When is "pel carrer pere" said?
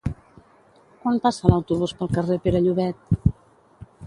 2.01-2.63